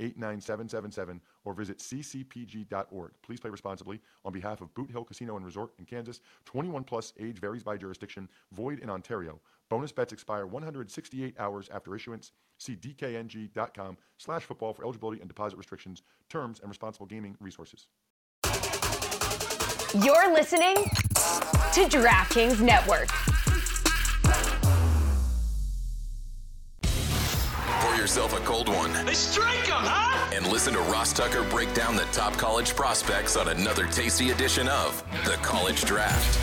[0.00, 3.12] 888-7-89777 or visit ccpg.org.
[3.22, 6.20] Please play responsibly on behalf of Boot Hill Casino and Resort in Kansas.
[6.44, 8.28] 21 plus age varies by jurisdiction.
[8.52, 9.40] Void in Ontario.
[9.68, 12.32] Bonus bets expire 168 hours after issuance.
[12.58, 17.88] See dkng.com slash football for eligibility and deposit restrictions, terms, and responsible gaming resources.
[20.02, 23.08] You're listening to DraftKings Network.
[28.04, 30.30] Yourself a cold one They strike 'em, huh?
[30.36, 34.68] and listen to Ross Tucker break down the top college prospects on another tasty edition
[34.68, 36.38] of The College Draft.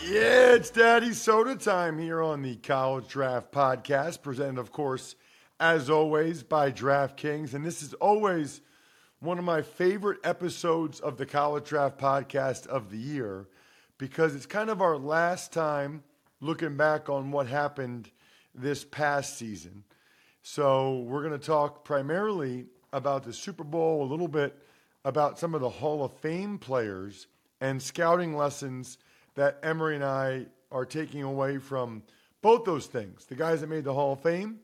[0.00, 5.16] Yeah, it's Daddy Soda time here on the College Draft Podcast, presented, of course,
[5.60, 7.54] as always, by DraftKings.
[7.54, 8.60] And this is always
[9.20, 13.48] one of my favorite episodes of the College Draft Podcast of the year
[13.98, 16.04] because it's kind of our last time
[16.40, 18.10] looking back on what happened
[18.54, 19.82] this past season.
[20.42, 24.56] So we're going to talk primarily about the Super Bowl, a little bit
[25.04, 27.26] about some of the Hall of Fame players
[27.60, 28.98] and scouting lessons
[29.34, 32.02] that Emory and I are taking away from
[32.40, 34.60] both those things the guys that made the Hall of Fame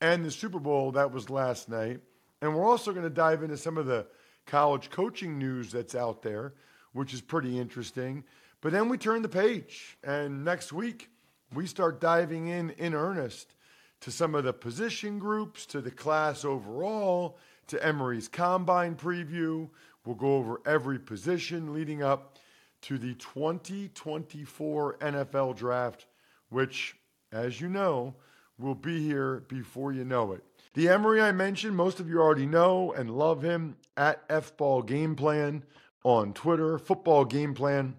[0.00, 2.00] and the Super Bowl that was last night.
[2.40, 4.06] And we're also going to dive into some of the
[4.46, 6.54] college coaching news that's out there,
[6.92, 8.24] which is pretty interesting.
[8.60, 11.10] But then we turn the page, and next week
[11.54, 13.54] we start diving in in earnest
[14.00, 17.38] to some of the position groups, to the class overall,
[17.68, 19.68] to Emory's combine preview.
[20.04, 22.38] We'll go over every position leading up
[22.82, 26.06] to the 2024 NFL draft,
[26.48, 26.96] which,
[27.32, 28.14] as you know,
[28.58, 30.42] will be here before you know it.
[30.74, 35.16] The Emory I mentioned, most of you already know and love him at FBall Game
[35.16, 35.64] Plan
[36.04, 37.96] on Twitter, Football Game Plan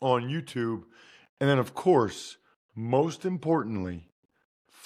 [0.00, 0.84] on YouTube,
[1.40, 2.36] and then, of course,
[2.74, 4.08] most importantly,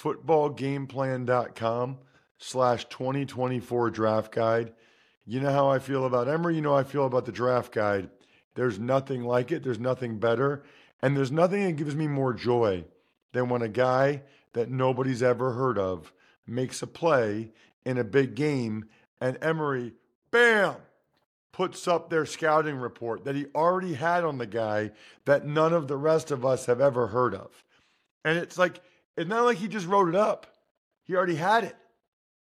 [0.01, 1.97] footballgameplan.com
[2.37, 4.73] slash 2024 draft guide.
[5.25, 6.55] You know how I feel about Emory.
[6.55, 8.09] You know I feel about the draft guide.
[8.55, 9.63] There's nothing like it.
[9.63, 10.63] There's nothing better.
[11.01, 12.85] And there's nothing that gives me more joy
[13.31, 14.23] than when a guy
[14.53, 16.13] that nobody's ever heard of
[16.45, 17.51] makes a play
[17.85, 18.85] in a big game
[19.19, 19.93] and Emory,
[20.31, 20.75] bam,
[21.51, 24.91] puts up their scouting report that he already had on the guy
[25.25, 27.51] that none of the rest of us have ever heard of.
[28.25, 28.81] And it's like,
[29.17, 30.47] it's not like he just wrote it up.
[31.03, 31.75] He already had it.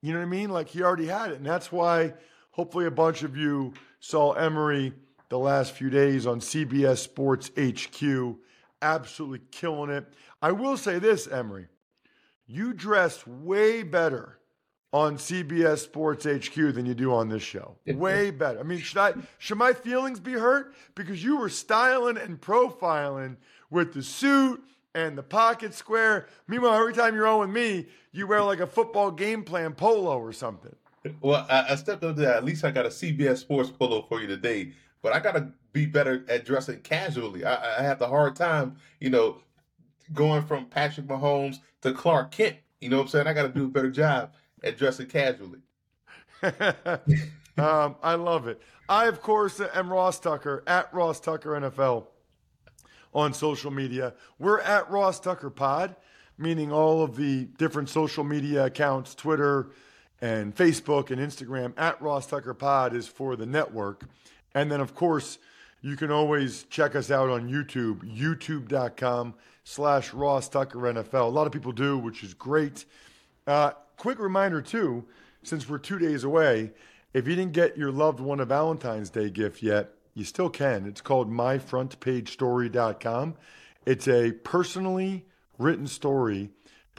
[0.01, 0.49] You know what I mean?
[0.49, 1.37] Like he already had it.
[1.37, 2.13] And that's why
[2.51, 4.93] hopefully a bunch of you saw Emory
[5.29, 8.35] the last few days on CBS Sports HQ,
[8.81, 10.05] absolutely killing it.
[10.41, 11.67] I will say this, Emory,
[12.49, 14.39] you dress way better
[14.91, 17.75] on CBS Sports HQ than you do on this show.
[17.85, 18.59] Way better.
[18.59, 23.37] I mean, should I should my feelings be hurt because you were styling and profiling
[23.69, 24.63] with the suit
[24.95, 26.27] and the pocket square?
[26.47, 30.17] Meanwhile, every time you're on with me, you wear like a football game plan polo
[30.17, 30.75] or something.
[31.21, 32.37] Well, I, I stepped up to that.
[32.37, 34.73] At least I got a CBS Sports polo for you today.
[35.01, 37.45] But I got to be better at dressing casually.
[37.45, 39.37] I, I have the hard time, you know,
[40.13, 42.57] going from Patrick Mahomes to Clark Kent.
[42.81, 43.27] You know what I'm saying?
[43.27, 44.33] I got to do a better job
[44.63, 45.59] at dressing casually.
[47.57, 48.61] um, I love it.
[48.87, 52.07] I, of course, am Ross Tucker at Ross Tucker NFL
[53.13, 54.13] on social media.
[54.37, 55.95] We're at Ross Tucker Pod,
[56.37, 59.71] meaning all of the different social media accounts, Twitter
[60.21, 64.05] and Facebook and Instagram at Ross Tucker Pod is for the network.
[64.53, 65.37] And then, of course,
[65.81, 69.33] you can always check us out on YouTube, youtube.com
[69.69, 71.27] slash Ross Tucker NFL.
[71.27, 72.85] A lot of people do, which is great.
[73.45, 75.05] Uh, quick reminder, too,
[75.43, 76.71] since we're two days away,
[77.13, 80.87] if you didn't get your loved one a Valentine's Day gift yet, you still can.
[80.87, 83.35] It's called myfrontpagestory.com.
[83.85, 85.27] It's a personally
[85.57, 86.49] written story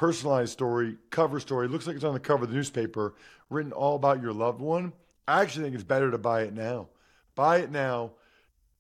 [0.01, 1.69] personalized story, cover story.
[1.69, 3.15] Looks like it's on the cover of the newspaper,
[3.51, 4.95] written all about your loved one.
[5.29, 6.89] I actually think it's better to buy it now.
[7.35, 8.13] Buy it now,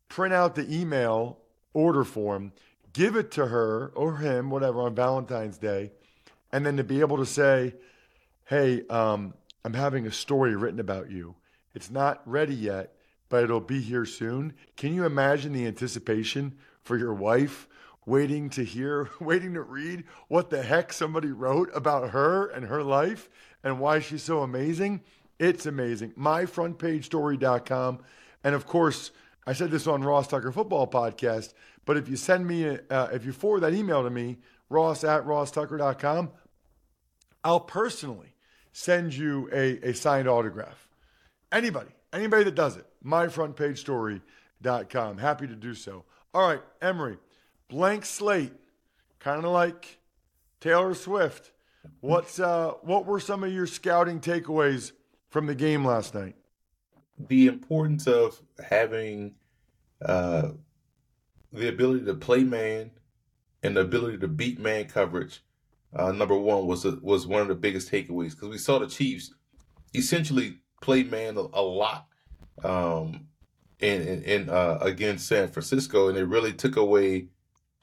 [0.08, 1.37] print out the email
[1.75, 2.52] order form,
[2.92, 5.92] give it to her or him, whatever, on Valentine's Day,
[6.52, 7.75] and then to be able to say,
[8.46, 9.34] hey, um,
[9.64, 11.34] I'm having a story written about you.
[11.75, 12.94] It's not ready yet,
[13.28, 14.54] but it'll be here soon.
[14.76, 17.69] Can you imagine the anticipation for your wife
[18.06, 22.82] waiting to hear, waiting to read what the heck somebody wrote about her and her
[22.82, 23.28] life
[23.62, 25.00] and why she's so amazing?
[25.38, 26.12] It's amazing.
[26.12, 28.00] MyFrontPageStory.com.
[28.42, 29.10] And of course,
[29.46, 31.54] I said this on Ross Tucker Football Podcast,
[31.84, 34.38] but if you send me, uh, if you forward that email to me,
[34.68, 36.30] ross at rosstucker.com,
[37.42, 38.34] I'll personally
[38.72, 40.88] send you a, a signed autograph.
[41.52, 45.18] Anybody, anybody that does it, myfrontpagestory.com.
[45.18, 46.04] Happy to do so.
[46.32, 47.18] All right, Emory,
[47.68, 48.52] blank slate,
[49.18, 49.98] kind of like
[50.60, 51.50] Taylor Swift.
[52.00, 54.92] What's uh, what were some of your scouting takeaways
[55.30, 56.36] from the game last night?
[57.18, 59.34] The importance of having
[60.04, 60.50] uh,
[61.52, 62.91] the ability to play man
[63.62, 65.43] and the ability to beat man coverage.
[65.94, 68.87] Uh, number one was a, was one of the biggest takeaways because we saw the
[68.87, 69.35] Chiefs
[69.94, 72.06] essentially play man a, a lot
[72.62, 73.26] um,
[73.81, 77.29] in, in, in uh, against San Francisco, and it really took away,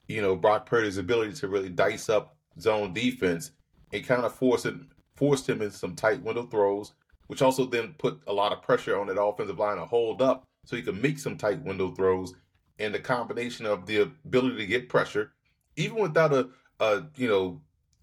[0.06, 3.50] you know, Brock Purdy's ability to really dice up zone defense.
[3.92, 4.74] It kind of forced it,
[5.16, 6.92] forced him into some tight window throws,
[7.26, 10.44] which also then put a lot of pressure on that offensive line to hold up
[10.64, 12.34] so he could make some tight window throws.
[12.78, 15.32] And the combination of the ability to get pressure,
[15.76, 16.48] even without a,
[16.80, 17.60] a you know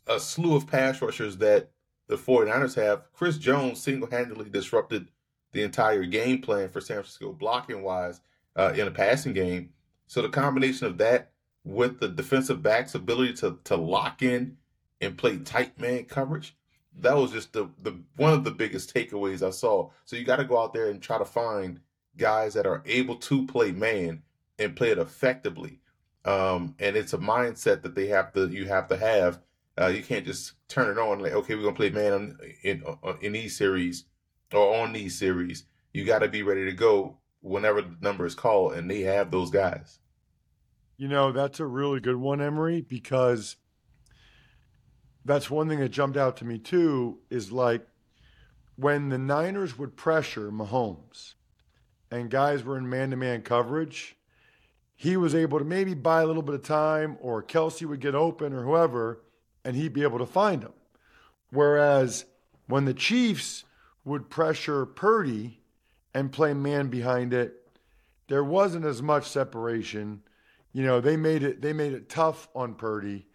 [0.08, 1.72] a slew of pass rushers that
[2.08, 5.08] the 49ers have, Chris Jones single handedly disrupted
[5.54, 8.22] the entire game plan for San Francisco blocking wise
[8.56, 9.70] uh, in a passing game.
[10.08, 11.32] So the combination of that
[11.64, 14.58] with the defensive back's ability to to lock in
[15.02, 16.56] and play tight man coverage,
[17.00, 19.90] that was just the the one of the biggest takeaways I saw.
[20.06, 21.80] So you got to go out there and try to find
[22.18, 24.22] guys that are able to play man
[24.60, 25.80] and play it effectively.
[26.24, 29.40] Um, and it's a mindset that they have to you have to have.
[29.80, 32.84] Uh, you can't just turn it on like okay we're gonna play man in
[33.22, 34.06] in these series
[34.54, 38.36] or on these series, you got to be ready to go whenever the number is
[38.36, 40.00] called, and they have those guys.
[40.98, 43.58] You know, that's a really good one, Emory, because
[45.26, 47.86] that's one thing that jumped out to me too is like
[48.76, 51.34] when the Niners would pressure Mahomes
[52.12, 54.16] and guys were in man to man coverage,
[54.96, 58.16] he was able to maybe buy a little bit of time, or Kelce would get
[58.16, 59.22] open or whoever,
[59.64, 60.74] and he'd be able to find him.
[61.52, 62.26] Whereas
[62.68, 63.66] when the Chiefs
[64.04, 65.60] would pressure Purdy
[66.14, 67.68] and play man behind it,
[68.28, 70.22] there wasn't as much separation.
[70.72, 73.28] You know, they made it they made it tough on Purdy.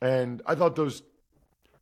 [0.00, 1.02] And I thought those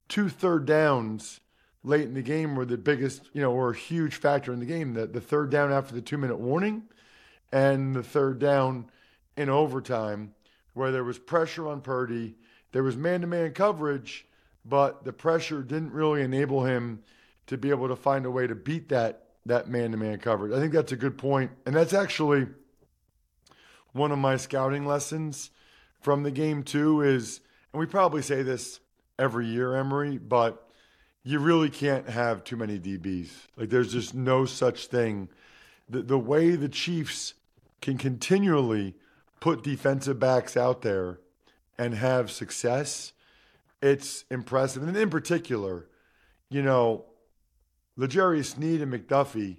[0.09, 1.41] two third downs
[1.85, 4.67] late in the game were the biggest, you know, were a huge factor in the
[4.67, 4.95] game.
[4.95, 6.85] The the third down after the two minute warning
[7.53, 8.91] and the third down
[9.39, 10.35] in overtime
[10.75, 12.37] where there was pressure on Purdy.
[12.73, 14.27] There was man to man coverage,
[14.65, 17.03] but the pressure didn't really enable him
[17.47, 20.53] to be able to find a way to beat that that man-to-man coverage.
[20.53, 22.49] I think that's a good point, and that's actually
[23.93, 25.51] one of my scouting lessons
[26.01, 27.01] from the game too.
[27.01, 27.41] Is
[27.73, 28.81] and we probably say this
[29.19, 30.69] every year, Emory, but
[31.23, 33.31] you really can't have too many DBs.
[33.57, 35.31] Like there's just no such thing.
[35.89, 37.35] The the way the Chiefs
[37.81, 38.95] can continually
[39.41, 41.21] put defensive backs out there
[41.79, 43.13] and have success,
[43.81, 44.83] it's impressive.
[44.83, 45.87] And in particular,
[46.51, 47.05] you know,
[47.97, 49.59] L'Jarius Sneed and McDuffie,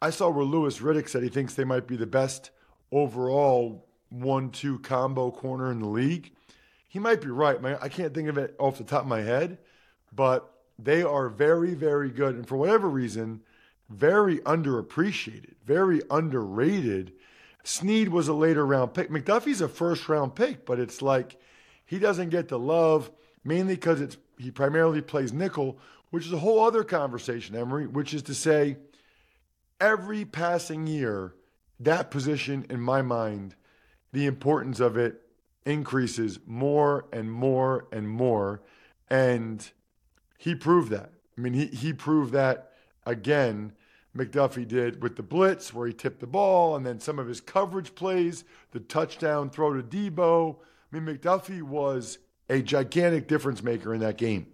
[0.00, 2.50] I saw where Louis Riddick said he thinks they might be the best
[2.92, 6.32] overall one-two combo corner in the league.
[6.88, 7.58] He might be right.
[7.80, 9.58] I can't think of it off the top of my head,
[10.14, 12.34] but they are very, very good.
[12.36, 13.42] And for whatever reason,
[13.90, 17.12] very underappreciated, very underrated.
[17.68, 19.10] Sneed was a later round pick.
[19.10, 21.38] McDuffie's a first round pick, but it's like
[21.84, 23.10] he doesn't get the love
[23.44, 28.14] mainly because it's he primarily plays nickel, which is a whole other conversation, Emory, which
[28.14, 28.78] is to say,
[29.78, 31.34] every passing year,
[31.78, 33.54] that position, in my mind,
[34.12, 35.20] the importance of it
[35.66, 38.62] increases more and more and more.
[39.10, 39.70] And
[40.38, 41.12] he proved that.
[41.36, 42.72] I mean, he, he proved that
[43.04, 43.74] again.
[44.18, 47.40] McDuffie did with the blitz, where he tipped the ball, and then some of his
[47.40, 50.56] coverage plays, the touchdown throw to Deebo.
[50.92, 54.46] I mean, McDuffie was a gigantic difference maker in that game.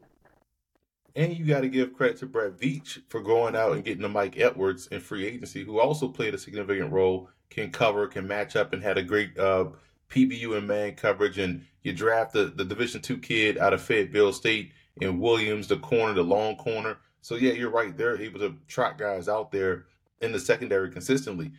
[1.17, 4.09] And you got to give credit to Brett Veach for going out and getting the
[4.09, 8.57] Mike Edwards in free agency, who also played a significant role, can cover, can match
[8.57, 9.67] up, and had a great uh,
[10.11, 11.39] PBU and man coverage.
[11.39, 15.77] And You draft the, the Division two kid out of Fayetteville State and Williams, the
[15.77, 16.99] corner, the long corner.
[17.25, 17.97] So yeah, you're right.
[17.97, 19.87] They're able to trot guys out there
[20.21, 21.53] in the secondary consistently.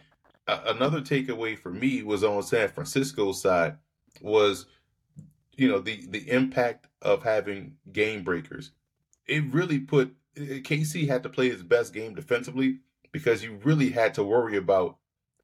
[0.47, 3.77] Another takeaway for me was on San Francisco's side
[4.21, 4.67] was,
[5.57, 8.73] you know, the the impact of having game breakers.
[9.25, 12.81] It really put eh, KC had to play his best game defensively
[13.11, 14.97] because you really had to worry about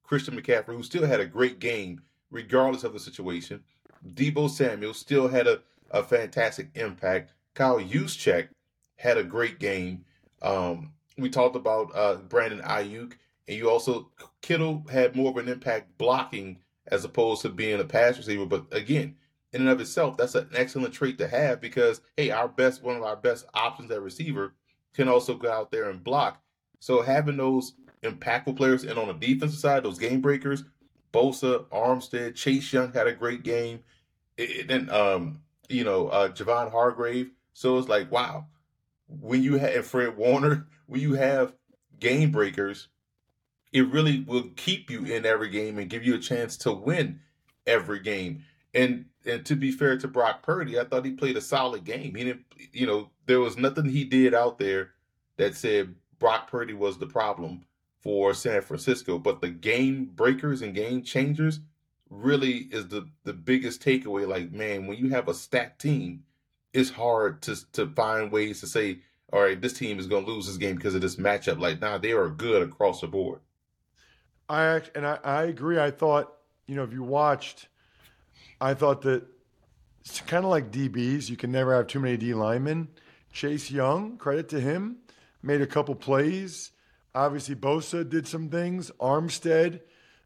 [0.03, 1.99] Christian McCaffrey, who still had a great game
[2.29, 3.63] regardless of the situation.
[4.07, 7.33] Deebo Samuel still had a, a fantastic impact.
[7.55, 8.49] Kyle Juszczyk
[8.97, 10.05] had a great game.
[10.41, 13.13] Um, we talked about uh, Brandon Aiyuk,
[13.47, 14.09] and you also
[14.41, 18.45] Kittle had more of an impact blocking as opposed to being a pass receiver.
[18.45, 19.15] But again,
[19.53, 22.95] in and of itself, that's an excellent trait to have because hey, our best one
[22.95, 24.53] of our best options at receiver
[24.93, 26.41] can also go out there and block.
[26.79, 30.63] So having those impactful players and on the defensive side, those game breakers,
[31.13, 33.83] Bosa, Armstead, Chase Young had a great game.
[34.37, 37.31] And then um, you know, uh Javon Hargrave.
[37.53, 38.45] So it's like, wow,
[39.19, 41.53] when you have Fred Warner, when you have
[41.99, 42.87] game breakers,
[43.71, 47.19] it really will keep you in every game and give you a chance to win
[47.65, 48.43] every game.
[48.73, 52.15] And and to be fair to Brock Purdy, I thought he played a solid game.
[52.15, 54.91] He didn't, you know, there was nothing he did out there
[55.37, 57.63] that said Brock Purdy was the problem
[57.99, 59.19] for San Francisco.
[59.19, 61.59] But the game breakers and game changers
[62.09, 64.27] really is the the biggest takeaway.
[64.27, 66.23] Like, man, when you have a stacked team,
[66.73, 68.99] it's hard to to find ways to say,
[69.31, 71.59] all right, this team is going to lose this game because of this matchup.
[71.59, 73.39] Like, nah, they are good across the board.
[74.49, 75.79] I and I, I agree.
[75.79, 76.33] I thought,
[76.67, 77.67] you know, if you watched,
[78.59, 79.25] I thought that
[80.01, 81.29] it's kind of like DBs.
[81.29, 82.89] You can never have too many D linemen.
[83.31, 84.97] Chase Young, credit to him,
[85.41, 86.71] made a couple plays.
[87.15, 88.91] Obviously, Bosa did some things.
[88.99, 89.81] Armstead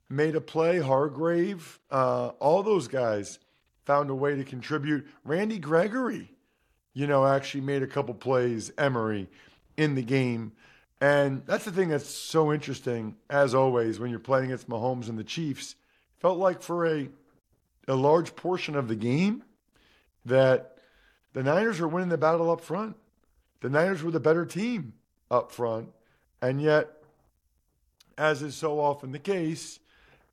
[0.10, 0.80] made a play.
[0.80, 3.40] Hargrave, uh, all those guys
[3.86, 5.06] found a way to contribute.
[5.24, 6.32] Randy Gregory,
[6.96, 8.72] you know, actually made a couple plays.
[8.80, 9.30] Emory
[9.78, 10.54] in the game.
[11.00, 15.20] And that's the thing that's so interesting, as always, when you're playing against Mahomes and
[15.20, 15.76] the Chiefs.
[16.18, 17.10] Felt like for a
[17.88, 19.44] a large portion of the game
[20.26, 20.78] that
[21.34, 22.96] the Niners were winning the battle up front.
[23.62, 24.94] The Niners were the better team
[25.30, 25.90] up front.
[26.42, 26.90] And yet,
[28.18, 29.80] as is so often the case,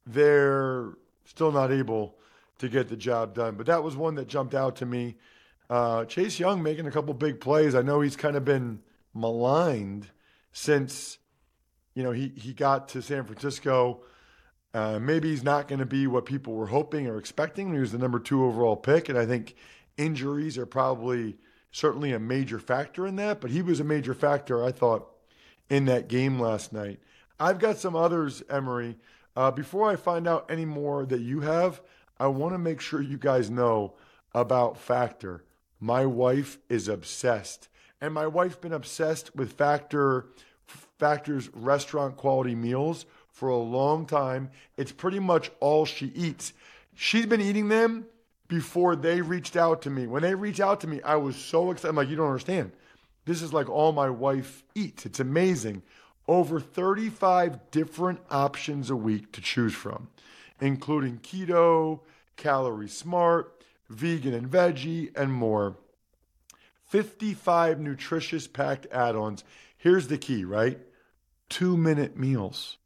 [0.07, 0.93] they're
[1.25, 2.15] still not able
[2.59, 3.57] to get the job done.
[3.57, 5.17] But that was one that jumped out to me.
[5.73, 7.75] Uh, Chase Young making a couple big plays.
[7.75, 8.81] I know he's kind of been
[9.15, 10.07] maligned
[10.53, 11.17] since
[11.95, 14.03] you know he he got to San Francisco.
[14.75, 17.73] Uh, maybe he's not going to be what people were hoping or expecting.
[17.73, 19.55] He was the number two overall pick, and I think
[19.97, 21.39] injuries are probably
[21.71, 23.41] certainly a major factor in that.
[23.41, 25.09] But he was a major factor, I thought,
[25.71, 27.01] in that game last night.
[27.41, 28.99] I've got some others, Emory.
[29.35, 31.81] Uh, before I find out any more that you have,
[32.21, 33.95] I want to make sure you guys know
[34.35, 35.45] about Factor.
[35.83, 37.69] My wife is obsessed
[38.01, 40.27] and my wife's been obsessed with Factor
[40.67, 44.51] Factor's restaurant quality meals for a long time.
[44.77, 46.53] It's pretty much all she eats.
[46.95, 48.07] She's been eating them
[48.47, 50.07] before they reached out to me.
[50.07, 51.91] When they reached out to me, I was so excited.
[51.91, 52.71] I'm like, you don't understand.
[53.25, 55.05] This is like all my wife eats.
[55.05, 55.83] It's amazing.
[56.29, 60.11] Over 35 different options a week to choose from,
[60.61, 62.03] including keto,
[62.37, 65.77] calorie smart, vegan and veggie, and more.
[66.87, 69.45] 55 nutritious packed add ons.
[69.79, 70.79] Here's the key, right?
[71.49, 72.79] Two minute meals.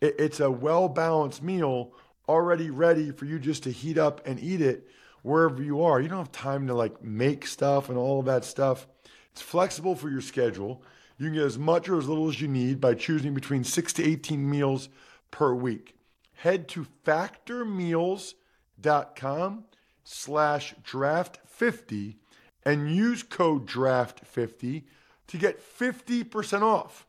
[0.00, 1.92] It's a well balanced meal
[2.28, 4.88] already ready for you just to heat up and eat it
[5.22, 6.00] wherever you are.
[6.00, 8.86] You don't have time to like make stuff and all of that stuff.
[9.32, 10.82] It's flexible for your schedule.
[11.18, 13.92] You can get as much or as little as you need by choosing between 6
[13.94, 14.88] to 18 meals
[15.30, 15.96] per week.
[16.34, 19.64] Head to factormeals.com
[20.08, 22.16] slash draft 50
[22.64, 24.84] and use code DRAFT50
[25.26, 27.08] to get 50% off.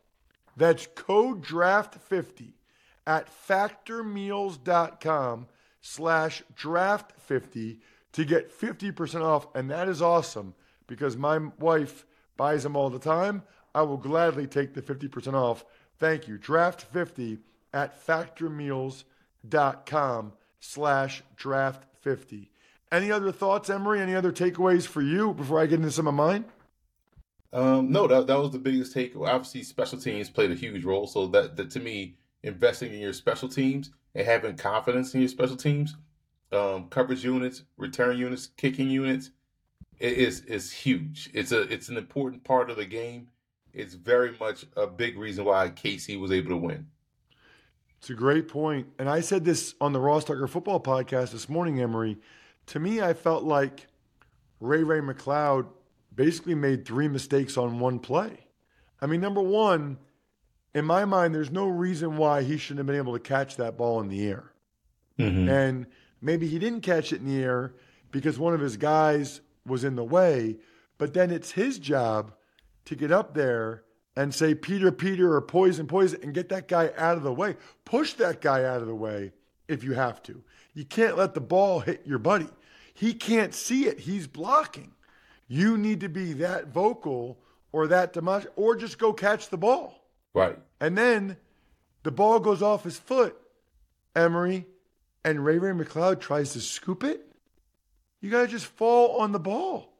[0.56, 2.54] That's code DRAFT50
[3.06, 5.46] at factormeals.com
[5.80, 7.78] slash draft50
[8.12, 9.46] to get 50% off.
[9.54, 10.54] And that is awesome
[10.88, 12.04] because my wife
[12.36, 13.44] buys them all the time.
[13.74, 15.64] I will gladly take the 50% off.
[15.98, 16.36] Thank you.
[16.36, 17.38] Draft50
[17.72, 22.48] at factormeals.com slash draft50.
[22.90, 24.00] Any other thoughts, Emory?
[24.00, 26.46] Any other takeaways for you before I get into some of mine?
[27.52, 29.28] Um, no, that that was the biggest takeaway.
[29.28, 31.06] Obviously, special teams played a huge role.
[31.06, 35.28] So that, that to me, investing in your special teams and having confidence in your
[35.28, 35.96] special teams,
[36.52, 39.30] um, coverage units, return units, kicking units,
[39.98, 41.30] it is is huge.
[41.34, 43.28] It's a it's an important part of the game.
[43.72, 46.86] It's very much a big reason why KC was able to win.
[47.98, 51.48] It's a great point, and I said this on the Ross Tucker Football Podcast this
[51.48, 52.18] morning, Emory
[52.68, 53.86] to me, I felt like
[54.60, 55.66] Ray Ray McCloud
[56.14, 58.46] basically made three mistakes on one play.
[59.00, 59.98] I mean, number one,
[60.74, 63.76] in my mind, there's no reason why he shouldn't have been able to catch that
[63.76, 64.52] ball in the air.
[65.18, 65.48] Mm-hmm.
[65.48, 65.86] And
[66.20, 67.74] maybe he didn't catch it in the air
[68.10, 70.56] because one of his guys was in the way,
[70.96, 72.32] but then it's his job
[72.86, 73.84] to get up there
[74.16, 77.56] and say, Peter, Peter, or poison, poison, and get that guy out of the way.
[77.84, 79.32] Push that guy out of the way
[79.68, 80.42] if you have to.
[80.78, 82.46] You can't let the ball hit your buddy.
[82.94, 84.92] He can't see it, he's blocking.
[85.48, 87.40] You need to be that vocal
[87.72, 90.06] or that demonstrative, or just go catch the ball.
[90.34, 90.56] Right.
[90.80, 91.36] And then
[92.04, 93.36] the ball goes off his foot,
[94.14, 94.66] Emory,
[95.24, 97.26] and Ray Ray McCloud tries to scoop it.
[98.20, 99.92] You got to just fall on the ball.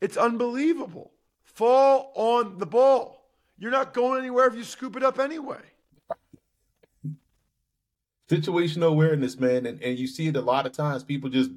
[0.00, 1.10] It's unbelievable.
[1.42, 3.28] Fall on the ball.
[3.58, 5.58] You're not going anywhere if you scoop it up anyway.
[8.30, 9.66] Situational awareness, man.
[9.66, 11.02] And, and you see it a lot of times.
[11.02, 11.50] People just,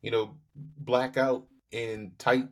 [0.00, 0.36] you know,
[0.78, 2.46] black out in tight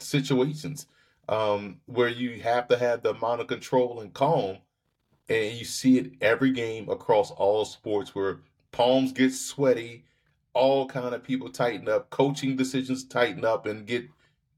[0.00, 0.86] situations
[1.28, 4.56] um, where you have to have the amount of control and calm.
[5.28, 8.40] And you see it every game across all sports where
[8.72, 10.04] palms get sweaty,
[10.54, 14.06] all kind of people tighten up, coaching decisions tighten up and get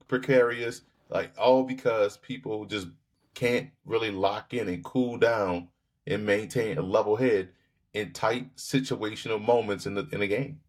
[0.06, 2.86] precarious, like all because people just
[3.34, 5.68] can't really lock in and cool down
[6.06, 7.48] and maintain a level head
[7.94, 10.60] in tight situational moments in the in the game.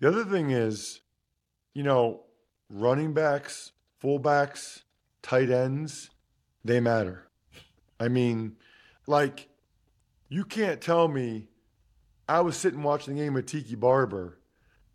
[0.00, 1.02] The other thing is,
[1.74, 2.22] you know,
[2.68, 4.82] running backs, fullbacks,
[5.22, 6.10] tight ends,
[6.64, 7.28] they matter.
[8.00, 8.56] I mean,
[9.06, 9.48] like,
[10.28, 11.48] you can't tell me.
[12.26, 14.38] I was sitting watching the game with Tiki Barber,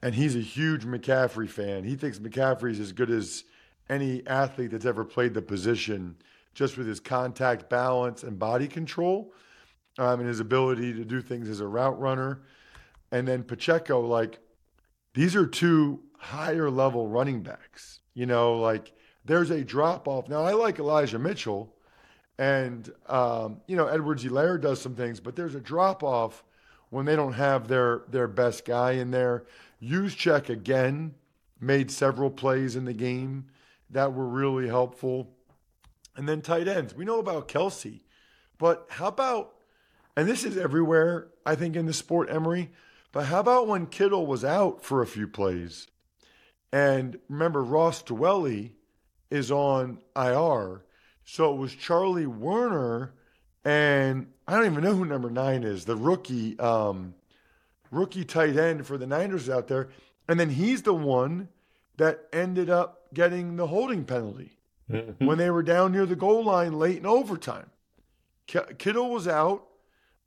[0.01, 1.83] and he's a huge McCaffrey fan.
[1.83, 3.43] He thinks McCaffrey's as good as
[3.87, 6.15] any athlete that's ever played the position,
[6.55, 9.31] just with his contact balance and body control,
[9.97, 12.41] um, and his ability to do things as a route runner.
[13.11, 14.39] And then Pacheco, like,
[15.13, 17.99] these are two higher level running backs.
[18.13, 18.93] You know, like
[19.25, 20.27] there's a drop off.
[20.27, 21.73] Now, I like Elijah Mitchell,
[22.37, 26.43] and um, you know Edwards Helaire does some things, but there's a drop off
[26.89, 29.45] when they don't have their their best guy in there.
[30.15, 31.15] check again
[31.61, 33.45] made several plays in the game
[33.89, 35.35] that were really helpful,
[36.15, 36.93] and then tight ends.
[36.93, 38.01] We know about Kelce,
[38.57, 39.53] but how about?
[40.19, 42.71] And this is everywhere, I think, in the sport, Emory.
[43.13, 45.87] But how about when Kittle was out for a few plays?
[46.73, 48.71] And remember, Ross Dwelley
[49.31, 50.83] is on IR.
[51.23, 53.11] So it was Charlie Woerner
[53.63, 57.13] and I don't even know who number nine is, the rookie, um,
[57.89, 59.87] rookie tight end for the Niners out there.
[60.27, 61.47] And then he's the one
[61.95, 64.57] that ended up getting the holding penalty
[64.91, 65.25] Mm-hmm.
[65.25, 67.69] when they were down near the goal line late in overtime.
[68.47, 69.67] K- Kittle was out.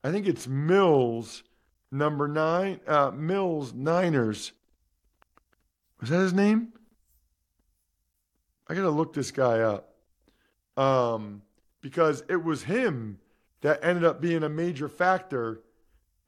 [0.05, 1.45] I think it's Mills,
[1.91, 4.53] number nine, uh, Mills Niners.
[6.01, 6.73] Was that his name?
[8.69, 9.95] I gotta look this guy up,
[10.77, 11.43] um,
[11.81, 13.19] because it was him
[13.61, 15.61] that ended up being a major factor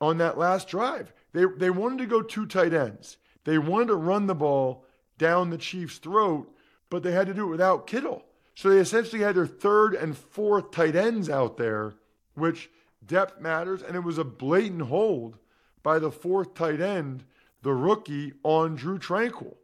[0.00, 1.12] on that last drive.
[1.32, 3.16] They they wanted to go two tight ends.
[3.44, 4.84] They wanted to run the ball
[5.18, 6.52] down the Chiefs' throat,
[6.90, 8.24] but they had to do it without Kittle.
[8.54, 11.94] So they essentially had their third and fourth tight ends out there,
[12.34, 12.70] which
[13.06, 15.38] depth matters, and it was a blatant hold
[15.82, 17.24] by the fourth tight end,
[17.62, 19.56] the rookie on Drue Tranquill,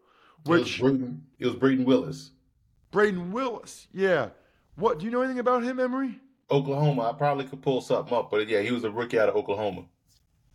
[0.44, 2.30] which it was Brayden, it was Brayden Willis,
[2.92, 3.88] Brayden Willis.
[3.92, 4.30] Yeah.
[4.76, 6.18] What do you know anything about him, Emory?
[6.50, 7.10] Oklahoma.
[7.10, 9.84] I probably could pull something up, but yeah, he was a rookie out of Oklahoma.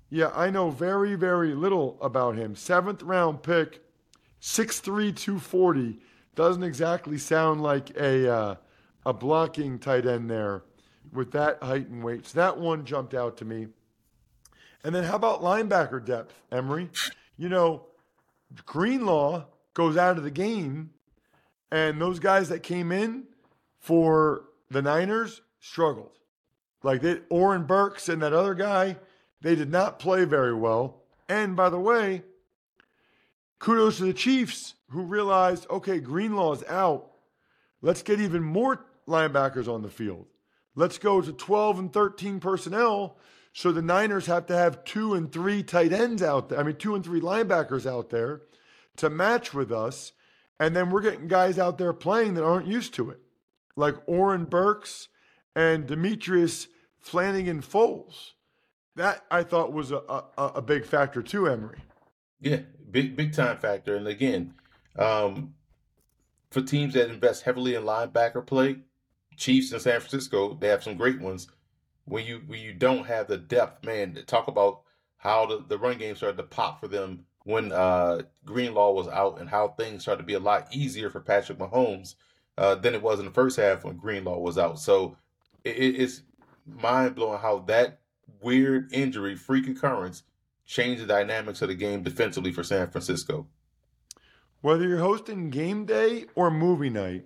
[0.09, 2.55] Yeah, I know very, very little about him.
[2.55, 3.81] Seventh round pick,
[4.41, 5.99] 6'3, 240.
[6.35, 8.55] Doesn't exactly sound like a uh,
[9.05, 10.63] a blocking tight end there
[11.11, 12.27] with that height and weight.
[12.27, 13.67] So that one jumped out to me.
[14.83, 16.89] And then how about linebacker depth, Emery?
[17.37, 17.87] You know,
[18.65, 20.91] Greenlaw goes out of the game,
[21.71, 23.23] and those guys that came in
[23.79, 26.11] for the Niners struggled.
[26.83, 28.97] Like they, Oren Burks and that other guy,
[29.41, 31.01] they did not play very well.
[31.27, 32.23] And by the way,
[33.59, 37.11] kudos to the Chiefs who realized, okay, Greenlaw's out.
[37.81, 40.27] Let's get even more linebackers on the field.
[40.75, 43.17] Let's go to 12 and 13 personnel.
[43.53, 46.59] So the Niners have to have two and three tight ends out there.
[46.59, 48.41] I mean, two and three linebackers out there
[48.97, 50.11] to match with us.
[50.59, 53.19] And then we're getting guys out there playing that aren't used to it,
[53.75, 55.09] like Oren Burks
[55.55, 56.67] and Demetrius
[56.99, 58.33] Flannigan Fowles.
[58.95, 61.79] That I thought was a, a, a big factor too, Emery.
[62.39, 63.95] Yeah, big big time factor.
[63.95, 64.53] And again,
[64.97, 65.55] um,
[66.51, 68.77] for teams that invest heavily in linebacker play,
[69.37, 71.47] Chiefs in San Francisco, they have some great ones.
[72.05, 74.81] When you when you don't have the depth, man, talk about
[75.17, 79.39] how the, the run game started to pop for them when uh, Greenlaw was out
[79.39, 82.15] and how things started to be a lot easier for Patrick Mahomes
[82.57, 84.79] uh, than it was in the first half when Greenlaw was out.
[84.79, 85.17] So
[85.63, 86.21] it, it's
[86.65, 87.99] mind blowing how that
[88.41, 90.23] weird injury, freak occurrence,
[90.65, 93.47] changed the dynamics of the game defensively for San Francisco.
[94.61, 97.25] Whether you're hosting game day or movie night,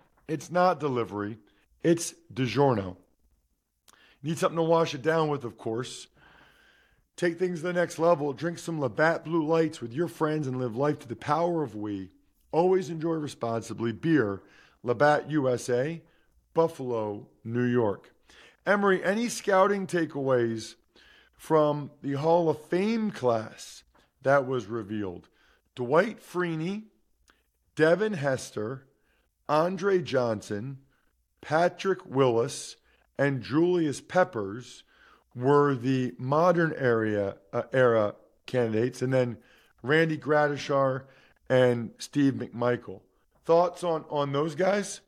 [0.27, 1.37] It's not delivery,
[1.83, 2.97] it's DiGiorno.
[4.23, 6.07] Need something to wash it down with, of course.
[7.15, 8.33] Take things to the next level.
[8.33, 11.75] Drink some Labatt Blue Lights with your friends and live life to the power of
[11.75, 12.09] we.
[12.51, 13.91] Always enjoy responsibly.
[13.91, 14.41] Beer,
[14.83, 16.01] Labatt USA,
[16.53, 18.13] Buffalo, New York.
[18.65, 20.75] Emory, any scouting takeaways
[21.33, 23.83] from the Hall of Fame class
[24.21, 25.27] that was revealed?
[25.75, 26.83] Dwight Freeney,
[27.75, 28.85] Devin Hester,
[29.51, 30.77] Andre Johnson,
[31.41, 32.77] Patrick Willis,
[33.17, 34.85] and Julius Peppers
[35.35, 39.37] were the modern area uh, era candidates, and then
[39.83, 41.03] Randy Gradishar
[41.49, 43.01] and Steve McMichael.
[43.43, 45.01] Thoughts on on those guys?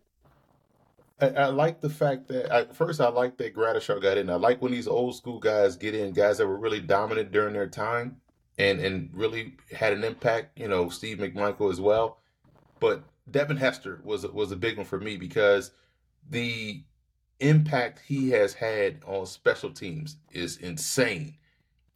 [1.22, 4.30] I, I like the fact that I, first I like that Gradishar got in.
[4.30, 7.54] I like when these old school guys get in, guys that were really dominant during
[7.54, 8.18] their time
[8.58, 10.60] and and really had an impact.
[10.60, 12.18] You know, Steve McMichael as well.
[12.82, 15.72] But Devin Hester was was a big one for me because
[16.30, 16.84] the
[17.40, 21.36] impact he has had on special teams is insane.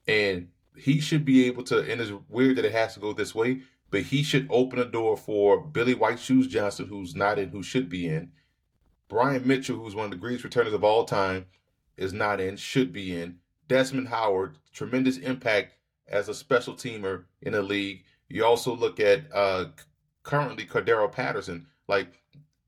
[0.08, 3.34] And he should be able to, and it's weird that it has to go this
[3.34, 7.50] way, but he should open a door for Billy White Shoes Johnson, who's not in,
[7.50, 8.32] who should be in.
[9.08, 11.46] Brian Mitchell, who's one of the greatest returners of all time,
[11.96, 13.38] is not in, should be in.
[13.68, 15.74] Desmond Howard, tremendous impact
[16.08, 18.04] as a special teamer in the league.
[18.30, 19.66] You also look at uh,
[20.28, 22.22] currently Cordarrelle Patterson, like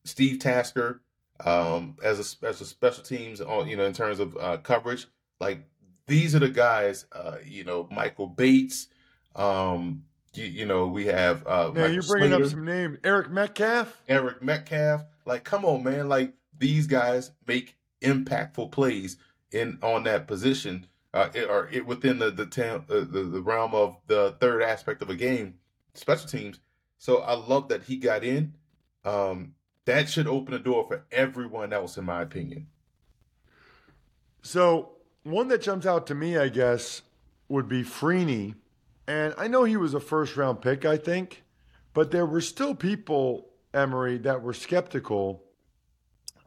[0.05, 1.01] Steve Tasker,
[1.45, 5.07] um, as a as a special teams on you know in terms of uh, coverage.
[5.39, 5.59] Like
[6.07, 7.05] these are the guys.
[7.11, 8.87] Uh, you know, Michael Bates.
[9.35, 11.45] Um, you, you know, we have.
[11.45, 12.97] Uh, you're bringing Slater, up some names.
[13.03, 14.01] Eric Metcalf.
[14.07, 15.03] Eric Metcalf.
[15.25, 16.09] Like, come on, man.
[16.09, 19.17] Like these guys make impactful plays
[19.51, 20.87] in on that position.
[21.13, 24.61] Uh, it, or it, within the the, tam, uh, the the realm of the third
[24.61, 25.55] aspect of a game,
[25.93, 26.59] special teams.
[26.99, 28.53] So I love that he got in.
[29.05, 32.67] Um, that should open the door for everyone else, in my opinion.
[34.43, 34.91] So
[35.23, 37.01] one that jumps out to me, I guess,
[37.47, 38.55] would be Freeney.
[39.07, 41.43] And I know he was a first round pick, I think,
[41.93, 45.45] but there were still people, Emory, that were skeptical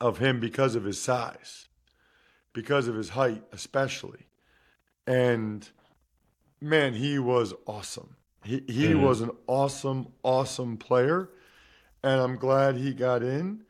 [0.01, 1.69] of him because of his size,
[2.53, 4.27] because of his height, especially.
[5.07, 5.67] And
[6.61, 8.17] man, he was awesome.
[8.44, 9.02] He, he mm-hmm.
[9.02, 11.31] was an awesome, awesome player
[12.02, 13.62] and I'm glad he got in.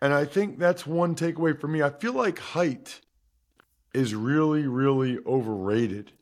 [0.00, 1.82] And I think that's one takeaway for me.
[1.82, 3.00] I feel like height
[3.92, 6.12] is really, really overrated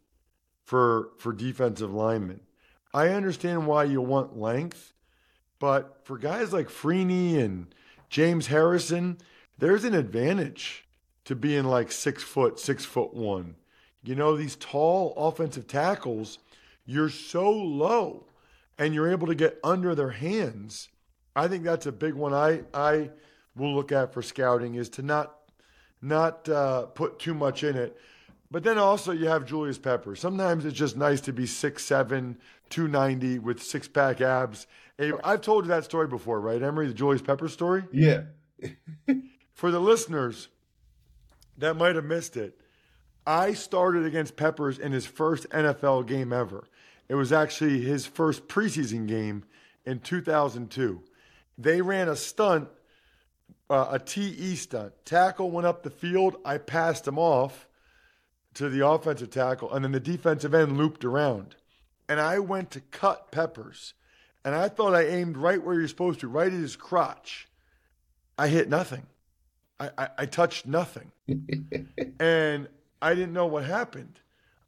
[0.64, 2.40] for for defensive linemen.
[2.94, 4.92] I understand why you want length,
[5.58, 7.74] but for guys like Freeney and
[8.10, 9.18] James Harrison,
[9.58, 10.86] there's an advantage
[11.24, 13.56] to being like six foot, six foot one.
[14.04, 16.38] You know, these tall offensive tackles,
[16.84, 18.26] you're so low
[18.78, 20.88] and you're able to get under their hands
[21.34, 22.34] I think that's a big one.
[22.34, 23.10] I I
[23.56, 25.34] will look at for scouting is to not
[26.00, 27.96] not uh, put too much in it.
[28.50, 30.14] But then also you have Julius Pepper.
[30.14, 32.36] Sometimes it's just nice to be 6'7",
[32.68, 34.66] 290 with six pack abs.
[35.24, 36.86] I've told you that story before, right, Emory?
[36.86, 37.84] The Julius Pepper story.
[37.92, 38.24] Yeah.
[39.54, 40.48] for the listeners
[41.56, 42.60] that might have missed it,
[43.26, 46.64] I started against Peppers in his first NFL game ever.
[47.12, 49.44] It was actually his first preseason game
[49.84, 51.02] in 2002.
[51.58, 52.70] They ran a stunt,
[53.68, 54.94] uh, a TE stunt.
[55.04, 56.36] Tackle went up the field.
[56.42, 57.68] I passed him off
[58.54, 61.54] to the offensive tackle, and then the defensive end looped around.
[62.08, 63.92] And I went to cut Peppers,
[64.42, 67.46] and I thought I aimed right where you're supposed to, right at his crotch.
[68.38, 69.06] I hit nothing.
[69.78, 71.12] I, I, I touched nothing.
[72.18, 72.68] and
[73.02, 74.21] I didn't know what happened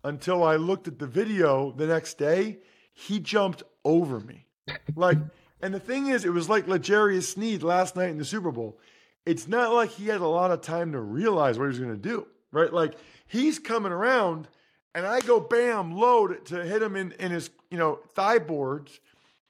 [0.04, 2.58] until I looked at the video the next day.
[2.92, 4.46] He jumped over me.
[4.94, 5.18] Like,
[5.62, 8.78] and the thing is, it was like L'Jarius Sneed last night in the Super Bowl.
[9.26, 11.90] It's not like he had a lot of time to realize what he was going
[11.90, 12.72] to do, right?
[12.72, 12.94] Like
[13.26, 14.48] he's coming around,
[14.94, 18.38] and I go bam low to, to hit him in, in his you know thigh
[18.38, 19.00] boards,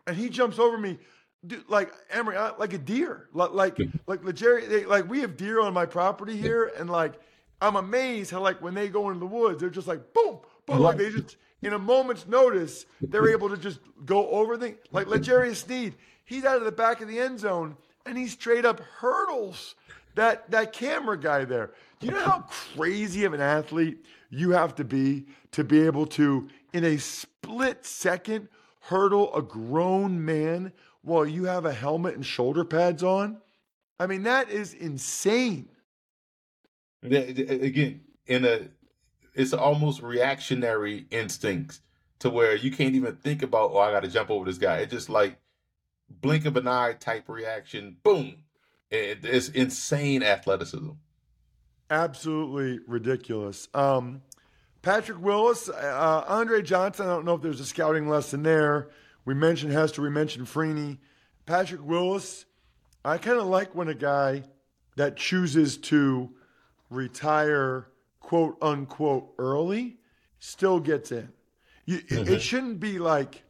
[0.06, 0.98] and he jumps over me,
[1.44, 5.60] dude, like Emory, like a deer, like like like Legere, they, like we have deer
[5.60, 7.14] on my property here, and like
[7.64, 10.80] I'm amazed how like when they go into the woods, they're just like boom, boom,
[10.80, 15.06] like they just in a moment's notice they're able to just go over the Like
[15.06, 15.94] L'Jarius Sneed,
[16.26, 19.76] he's out of the back of the end zone and he straight up hurdles
[20.14, 21.72] that that camera guy there.
[22.00, 22.40] Do you know how
[22.76, 27.86] crazy of an athlete you have to be to be able to, in a split
[27.86, 28.48] second,
[28.80, 33.38] hurdle a grown man while you have a helmet and shoulder pads on?
[33.98, 35.68] I mean, that is insane.
[37.04, 38.68] Again, in a,
[39.34, 41.80] it's almost reactionary instincts
[42.20, 44.78] to where you can't even think about, oh, I got to jump over this guy.
[44.78, 45.36] It's just like
[46.08, 47.96] blink of an eye type reaction.
[48.02, 48.36] Boom.
[48.90, 50.90] It, it's insane athleticism.
[51.90, 53.68] Absolutely ridiculous.
[53.74, 54.22] Um,
[54.80, 57.06] Patrick Willis, uh, Andre Johnson.
[57.06, 58.90] I don't know if there's a scouting lesson there.
[59.24, 60.00] We mentioned Hester.
[60.00, 60.98] We mentioned Freeney.
[61.46, 62.46] Patrick Willis.
[63.04, 64.44] I kind of like when a guy
[64.96, 66.30] that chooses to
[66.94, 67.88] retire,
[68.20, 69.98] quote unquote, early,
[70.38, 71.28] still gets in.
[71.86, 72.38] You, it, it mm-hmm.
[72.38, 73.42] shouldn't be like,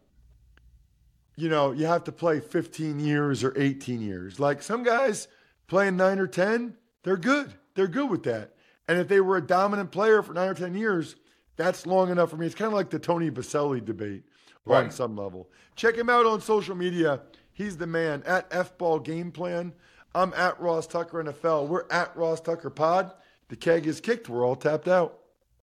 [1.36, 4.38] you know, you have to play 15 years or 18 years.
[4.38, 5.28] Like some guys
[5.66, 7.52] playing nine or 10, they're good.
[7.74, 8.54] They're good with that.
[8.86, 11.16] And if they were a dominant player for nine or 10 years,
[11.56, 12.46] that's long enough for me.
[12.46, 14.24] It's kind of like the Tony Boselli debate
[14.66, 15.48] on some level.
[15.76, 17.20] Check him out on social media.
[17.52, 19.72] He's the man at F Ball Game Plan.
[20.14, 21.68] I'm at Ross Tucker NFL.
[21.68, 23.12] We're at Ross Tucker Pod.
[23.48, 24.28] The keg is kicked.
[24.28, 25.18] We're all tapped out.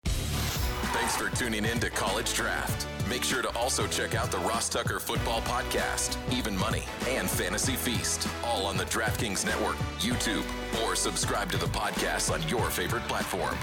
[0.05, 2.87] Thanks for tuning in to College Draft.
[3.09, 7.75] Make sure to also check out the Ross Tucker Football Podcast, Even Money, and Fantasy
[7.75, 10.45] Feast, all on the DraftKings Network, YouTube,
[10.83, 13.57] or subscribe to the podcast on your favorite platform.